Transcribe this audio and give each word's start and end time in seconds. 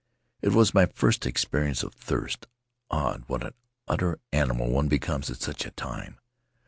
It 0.41 0.53
was 0.53 0.73
my 0.73 0.87
first 0.87 1.27
experience 1.27 1.83
of 1.83 1.93
thirst; 1.93 2.47
odd 2.89 3.23
what 3.27 3.43
an 3.45 3.53
utter 3.87 4.17
animal 4.31 4.71
one 4.71 4.87
becomes 4.87 5.29
at 5.29 5.41
such 5.43 5.63
a 5.67 5.69
time. 5.69 6.17